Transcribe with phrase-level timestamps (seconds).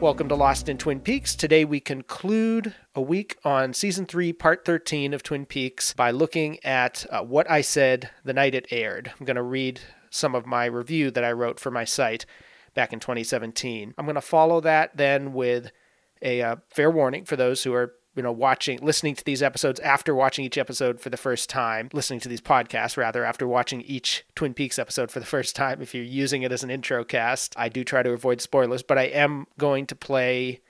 [0.00, 1.34] Welcome to Lost in Twin Peaks.
[1.34, 6.62] Today we conclude a week on season 3, part 13 of Twin Peaks by looking
[6.62, 9.10] at uh, what I said the night it aired.
[9.18, 9.80] I'm going to read
[10.10, 12.26] some of my review that I wrote for my site
[12.74, 13.94] back in 2017.
[13.96, 15.72] I'm going to follow that then with
[16.20, 19.78] a uh, fair warning for those who are you know watching listening to these episodes
[19.80, 23.82] after watching each episode for the first time listening to these podcasts rather after watching
[23.82, 27.04] each twin peaks episode for the first time if you're using it as an intro
[27.04, 30.60] cast i do try to avoid spoilers but i am going to play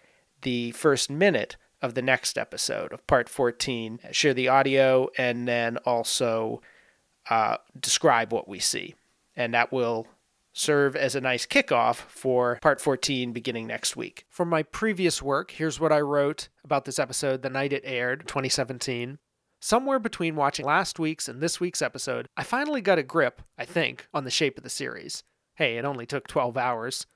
[0.42, 5.76] the first minute of the next episode of part 14 share the audio and then
[5.78, 6.60] also
[7.28, 8.94] uh, describe what we see.
[9.34, 10.06] And that will
[10.56, 14.24] serve as a nice kickoff for part 14 beginning next week.
[14.28, 18.26] From my previous work, here's what I wrote about this episode the night it aired,
[18.26, 19.18] 2017.
[19.60, 23.64] Somewhere between watching last week's and this week's episode, I finally got a grip, I
[23.64, 25.24] think, on the shape of the series.
[25.54, 27.06] Hey, it only took 12 hours.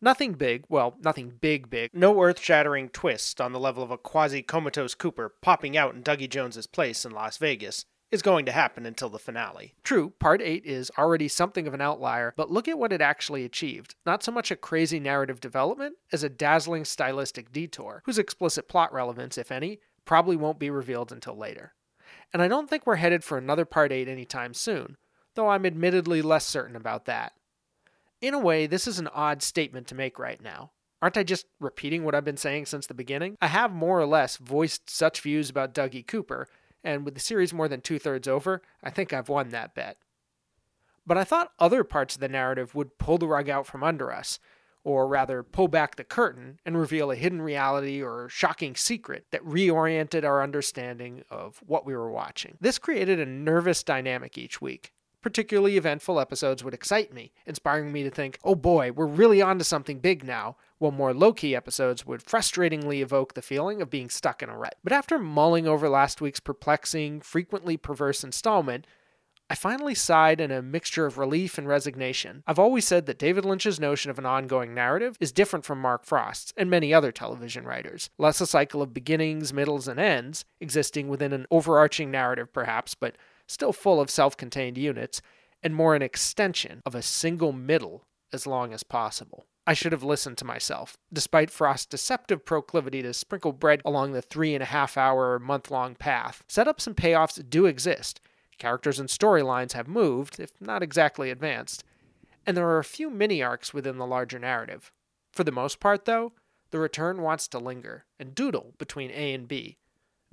[0.00, 1.90] Nothing big, well, nothing big, big.
[1.94, 6.02] No earth shattering twist on the level of a quasi comatose Cooper popping out in
[6.02, 9.74] Dougie Jones's place in Las Vegas is going to happen until the finale.
[9.82, 13.44] True, part 8 is already something of an outlier, but look at what it actually
[13.44, 13.96] achieved.
[14.06, 18.92] Not so much a crazy narrative development as a dazzling stylistic detour, whose explicit plot
[18.92, 21.74] relevance, if any, probably won't be revealed until later.
[22.32, 24.96] And I don't think we're headed for another part 8 anytime soon,
[25.34, 27.32] though I'm admittedly less certain about that.
[28.20, 30.70] In a way, this is an odd statement to make right now.
[31.02, 33.36] Aren't I just repeating what I've been saying since the beginning?
[33.42, 36.48] I have more or less voiced such views about Dougie Cooper,
[36.84, 39.96] and with the series more than two thirds over, I think I've won that bet.
[41.06, 44.12] But I thought other parts of the narrative would pull the rug out from under
[44.12, 44.38] us,
[44.84, 49.44] or rather, pull back the curtain and reveal a hidden reality or shocking secret that
[49.44, 52.58] reoriented our understanding of what we were watching.
[52.60, 54.92] This created a nervous dynamic each week.
[55.24, 59.64] Particularly eventful episodes would excite me, inspiring me to think, oh boy, we're really onto
[59.64, 64.10] something big now, while more low key episodes would frustratingly evoke the feeling of being
[64.10, 64.74] stuck in a rut.
[64.84, 68.86] But after mulling over last week's perplexing, frequently perverse installment,
[69.48, 72.42] I finally sighed in a mixture of relief and resignation.
[72.46, 76.04] I've always said that David Lynch's notion of an ongoing narrative is different from Mark
[76.04, 78.10] Frost's and many other television writers.
[78.18, 83.16] Less a cycle of beginnings, middles, and ends, existing within an overarching narrative perhaps, but
[83.46, 85.20] still full of self contained units,
[85.62, 89.46] and more an extension of a single middle as long as possible.
[89.66, 90.98] I should have listened to myself.
[91.12, 95.70] Despite Frost's deceptive proclivity to sprinkle bread along the three and a half hour, month
[95.70, 98.20] long path, setups and payoffs do exist.
[98.58, 101.82] Characters and storylines have moved, if not exactly advanced,
[102.46, 104.92] and there are a few mini arcs within the larger narrative.
[105.32, 106.32] For the most part, though,
[106.70, 109.78] the return wants to linger and doodle between A and B,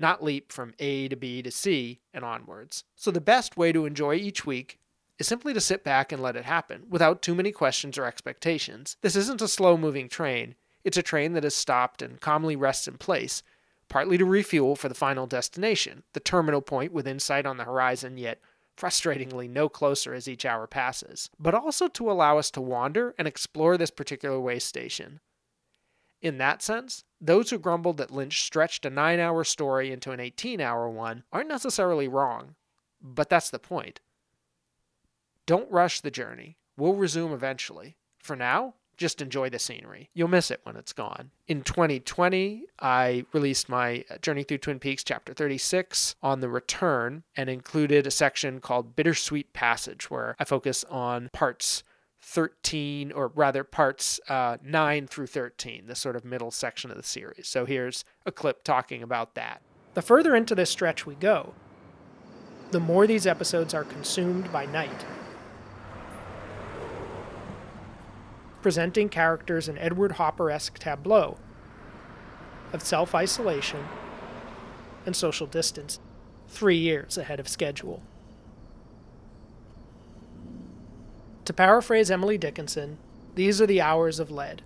[0.01, 2.84] not leap from A to B to C and onwards.
[2.95, 4.79] So, the best way to enjoy each week
[5.19, 8.97] is simply to sit back and let it happen without too many questions or expectations.
[9.01, 12.88] This isn't a slow moving train, it's a train that has stopped and calmly rests
[12.88, 13.44] in place,
[13.88, 18.17] partly to refuel for the final destination, the terminal point within sight on the horizon,
[18.17, 18.40] yet
[18.75, 23.28] frustratingly no closer as each hour passes, but also to allow us to wander and
[23.28, 25.19] explore this particular way station.
[26.22, 30.20] In that sense, those who grumbled that Lynch stretched a 9 hour story into an
[30.20, 32.56] 18 hour one aren't necessarily wrong,
[33.02, 34.00] but that's the point.
[35.46, 36.58] Don't rush the journey.
[36.78, 37.98] We'll resume eventually.
[38.20, 40.12] For now, just enjoy the scenery.
[40.14, 41.32] You'll miss it when it's gone.
[41.48, 47.50] In 2020, I released my Journey Through Twin Peaks chapter 36 on the return and
[47.50, 51.84] included a section called Bittersweet Passage, where I focus on parts
[52.22, 57.04] 13, or rather parts uh, 9 through 13, the sort of middle section of the
[57.04, 57.48] series.
[57.48, 59.62] So here's a clip talking about that.
[59.94, 61.54] The further into this stretch we go,
[62.72, 65.06] the more these episodes are consumed by night.
[68.62, 71.38] presenting characters in Edward Hopper esque tableau
[72.74, 73.86] of self isolation
[75.06, 76.00] and social distance,
[76.47, 78.03] three years ahead of schedule.
[81.52, 82.98] To paraphrase Emily Dickinson,
[83.36, 84.62] these are the hours of lead.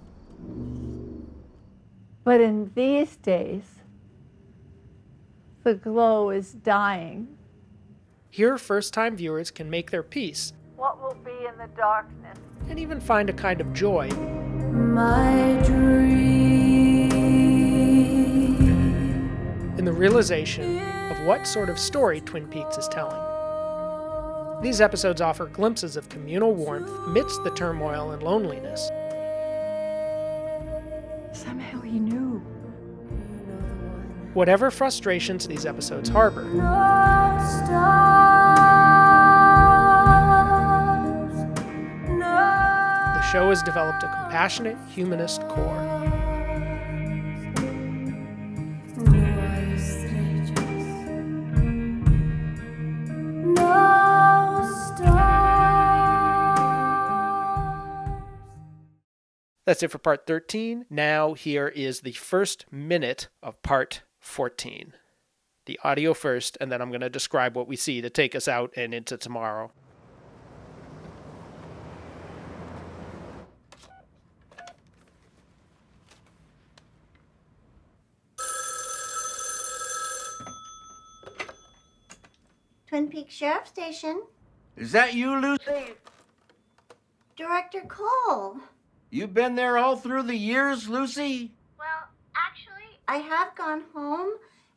[2.23, 3.63] But in these days,
[5.63, 7.39] the glow is dying.
[8.29, 10.53] Here, first time viewers can make their peace.
[10.75, 12.37] What will be in the darkness?
[12.69, 14.07] and even find a kind of joy.
[14.69, 17.09] My dream.
[19.79, 20.77] In the realization
[21.09, 23.34] of what sort of story Twin Peaks is telling.
[24.65, 28.89] These episodes offer glimpses of communal warmth amidst the turmoil and loneliness.
[31.33, 32.39] Somehow he knew.
[34.33, 36.61] Whatever frustrations these episodes harbor, the
[43.31, 46.14] show has developed a compassionate, humanist core.
[59.65, 60.85] That's it for part 13.
[60.91, 64.93] Now, here is the first minute of part 14.
[65.65, 68.47] The audio first, and then I'm going to describe what we see to take us
[68.47, 69.71] out and into tomorrow.
[82.87, 84.21] Twin Peaks Sheriff Station.
[84.77, 85.95] Is that you, Lucy?
[87.35, 88.57] Director Cole.
[89.09, 91.51] You been there all through the years, Lucy?
[91.79, 94.31] Well, actually, I have gone home,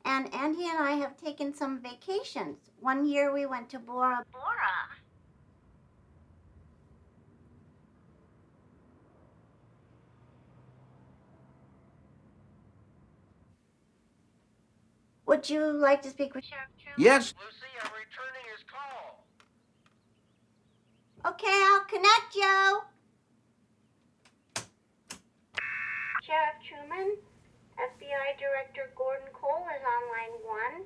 [0.04, 2.58] and Andy and I have taken some vacations.
[2.80, 4.98] One year we went to Bora Bora.
[15.26, 16.94] Would you like to speak with Sheriff Truman?
[16.96, 19.24] Yes, Lucy, I'm returning his call.
[21.32, 22.80] Okay, I'll connect you.
[26.28, 27.16] Sheriff Truman,
[27.80, 30.84] FBI Director Gordon Cole is on line one.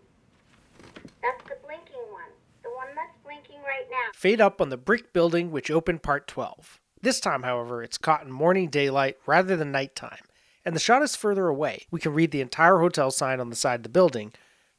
[1.20, 2.30] That's the blinking one,
[2.62, 4.12] the one that's blinking right now.
[4.14, 6.78] Fade up on the brick building which opened part 12.
[7.00, 10.22] This time, however, it's caught in morning daylight rather than nighttime,
[10.64, 11.86] and the shot is further away.
[11.90, 14.32] We can read the entire hotel sign on the side of the building,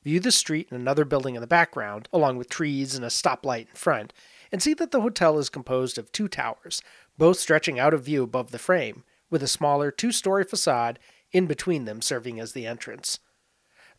[0.05, 3.67] view the street and another building in the background, along with trees and a stoplight
[3.67, 4.13] in front,
[4.49, 6.81] and see that the hotel is composed of two towers,
[7.17, 10.99] both stretching out of view above the frame, with a smaller two story facade
[11.31, 13.19] in between them serving as the entrance.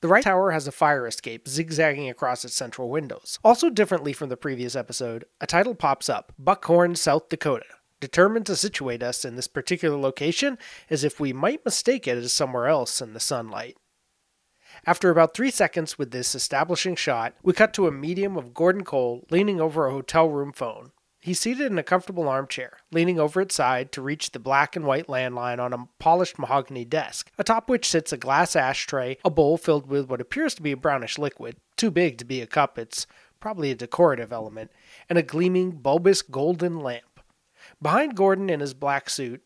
[0.01, 3.41] The right tower has a fire escape zigzagging across its central windows.
[3.43, 7.67] Also differently from the previous episode, a title pops up Buckhorn, South Dakota,
[8.01, 10.57] determined to situate us in this particular location
[10.89, 13.77] as if we might mistake it as somewhere else in the sunlight.
[14.87, 18.85] After about three seconds with this establishing shot, we cut to a medium of Gordon
[18.85, 20.93] Cole leaning over a hotel room phone.
[21.25, 24.85] He's seated in a comfortable armchair, leaning over its side to reach the black and
[24.85, 29.57] white landline on a polished mahogany desk, atop which sits a glass ashtray, a bowl
[29.57, 32.79] filled with what appears to be a brownish liquid, too big to be a cup,
[32.79, 33.07] it's
[33.41, 34.71] probably a decorative element,
[35.09, 37.21] and a gleaming, bulbous golden lamp.
[37.81, 39.43] Behind Gordon in his black suit,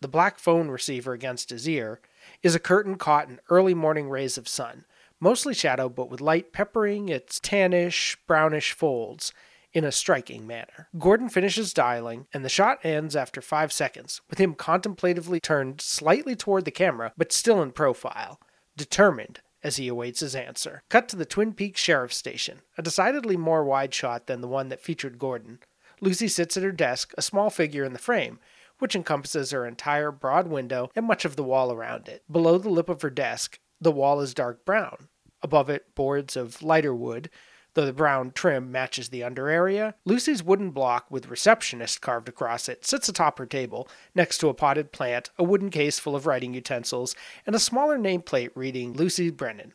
[0.00, 2.00] the black phone receiver against his ear,
[2.42, 4.86] is a curtain caught in early morning rays of sun,
[5.20, 9.34] mostly shadow but with light peppering its tannish, brownish folds
[9.78, 10.88] in a striking manner.
[10.98, 16.34] Gordon finishes dialing, and the shot ends after five seconds, with him contemplatively turned slightly
[16.34, 18.40] toward the camera, but still in profile,
[18.76, 20.82] determined as he awaits his answer.
[20.88, 24.68] Cut to the Twin Peaks Sheriff's Station, a decidedly more wide shot than the one
[24.68, 25.60] that featured Gordon.
[26.00, 28.40] Lucy sits at her desk, a small figure in the frame,
[28.80, 32.22] which encompasses her entire broad window and much of the wall around it.
[32.30, 35.08] Below the lip of her desk, the wall is dark brown.
[35.40, 37.30] Above it, boards of lighter wood,
[37.78, 39.94] though the brown trim matches the under area.
[40.04, 43.86] Lucy's wooden block with receptionist carved across it sits atop her table,
[44.16, 47.14] next to a potted plant, a wooden case full of writing utensils,
[47.46, 49.74] and a smaller nameplate reading Lucy Brennan.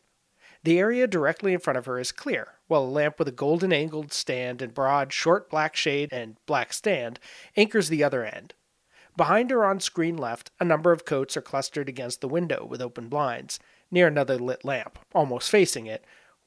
[0.66, 3.72] The area directly in front of her is clear, while a lamp with a golden
[3.72, 7.22] angled stand and broad, short black shade and black stand
[7.56, 8.54] anchors the other end.
[9.16, 12.82] Behind her on screen left, a number of coats are clustered against the window with
[12.82, 16.04] open blinds, near another lit lamp, almost facing it.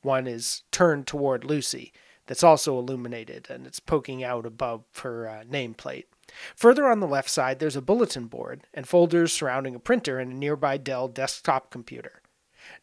[0.06, 1.92] One is turned toward Lucy,
[2.26, 6.04] that's also illuminated, and it's poking out above her uh, nameplate.
[6.54, 10.30] Further on the left side, there's a bulletin board and folders surrounding a printer and
[10.30, 12.22] a nearby Dell desktop computer.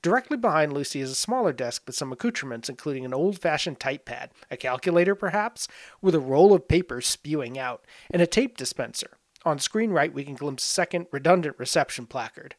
[0.02, 4.32] Directly behind Lucy is a smaller desk with some accoutrements, including an old fashioned typepad,
[4.52, 5.70] a calculator perhaps,
[6.02, 9.12] with a roll of paper spewing out, and a tape dispenser.
[9.46, 12.56] On screen right, we can glimpse a second redundant reception placard.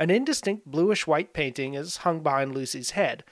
[0.00, 3.22] An indistinct bluish white painting is hung behind Lucy's head.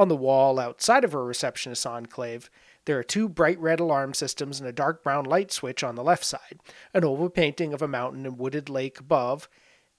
[0.00, 2.50] On the wall outside of her receptionist's enclave,
[2.86, 6.02] there are two bright red alarm systems and a dark brown light switch on the
[6.02, 6.58] left side,
[6.94, 9.46] an oval painting of a mountain and wooded lake above,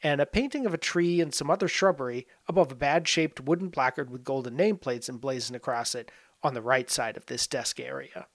[0.01, 3.69] and a painting of a tree and some other shrubbery above a bad shaped wooden
[3.69, 8.25] placard with golden nameplates emblazoned across it on the right side of this desk area.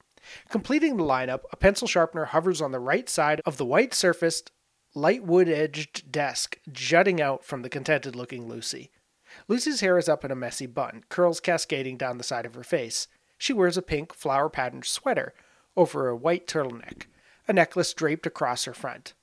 [0.48, 4.52] Completing the lineup, a pencil sharpener hovers on the right side of the white surfaced,
[4.94, 8.92] light wood edged desk jutting out from the contented looking Lucy.
[9.48, 12.64] Lucy's hair is up in a messy bun, curls cascading down the side of her
[12.64, 13.06] face.
[13.38, 15.34] She wears a pink, flower patterned sweater
[15.76, 17.06] over a white turtleneck,
[17.46, 19.14] a necklace draped across her front.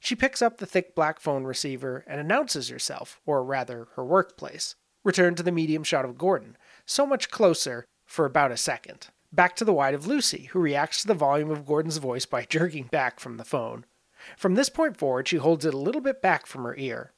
[0.00, 4.74] She picks up the thick black phone receiver and announces herself, or rather her workplace.
[5.02, 9.08] Return to the medium shot of Gordon, so much closer for about a second.
[9.32, 12.44] Back to the wide of Lucy, who reacts to the volume of Gordon's voice by
[12.44, 13.86] jerking back from the phone.
[14.36, 17.13] From this point forward, she holds it a little bit back from her ear.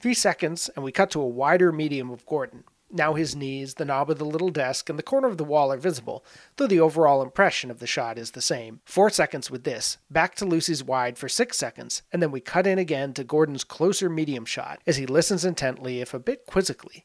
[0.00, 2.64] Three seconds, and we cut to a wider medium of Gordon.
[2.90, 5.70] Now his knees, the knob of the little desk, and the corner of the wall
[5.70, 6.24] are visible,
[6.56, 8.80] though the overall impression of the shot is the same.
[8.86, 12.66] Four seconds with this, back to Lucy's wide for six seconds, and then we cut
[12.66, 17.04] in again to Gordon's closer medium shot as he listens intently, if a bit quizzically.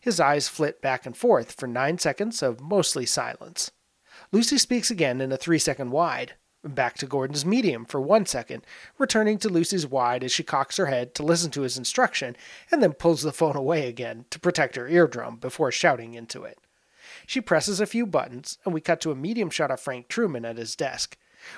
[0.00, 3.72] His eyes flit back and forth for nine seconds of mostly silence.
[4.32, 6.32] Lucy speaks again in a three second wide,
[6.64, 8.64] back to Gordon's medium for one second,
[8.98, 12.36] returning to Lucy's wide as she cocks her head to listen to his instruction,
[12.70, 16.58] and then pulls the phone away again to protect her eardrum before shouting into it.
[17.26, 20.44] She presses a few buttons, and we cut to a medium shot of Frank Truman
[20.44, 21.16] at his desk.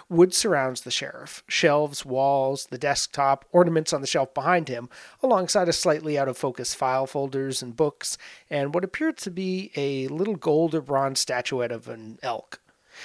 [0.09, 4.89] Wood surrounds the sheriff shelves, walls, the desktop, ornaments on the shelf behind him,
[5.23, 8.17] alongside a slightly out of focus file folders and books,
[8.49, 12.61] and what appeared to be a little gold or bronze statuette of an elk.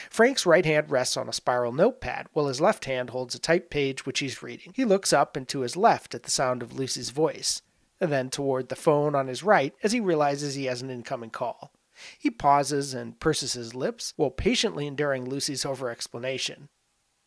[0.09, 3.69] Frank's right hand rests on a spiral notepad, while his left hand holds a typed
[3.69, 4.71] page which he's reading.
[4.75, 7.61] He looks up and to his left at the sound of Lucy's voice,
[7.99, 11.31] and then toward the phone on his right as he realizes he has an incoming
[11.31, 11.71] call.
[12.17, 16.69] He pauses and purses his lips while patiently enduring Lucy's over explanation.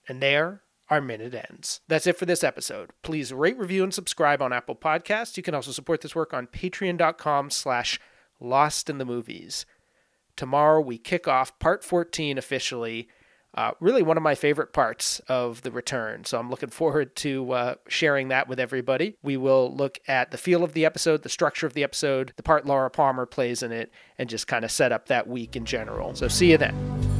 [0.08, 1.80] And there, our minute ends.
[1.88, 2.90] That's it for this episode.
[3.02, 5.36] Please rate, review, and subscribe on Apple Podcasts.
[5.36, 8.00] You can also support this work on patreon.com slash
[8.40, 9.64] lost in the movies.
[10.36, 13.08] Tomorrow we kick off part 14 officially.
[13.54, 16.24] Uh, really one of my favorite parts of the return.
[16.24, 19.18] So I'm looking forward to uh, sharing that with everybody.
[19.22, 22.42] We will look at the feel of the episode, the structure of the episode, the
[22.42, 25.66] part Laura Palmer plays in it, and just kind of set up that week in
[25.66, 26.14] general.
[26.14, 27.11] So see you then.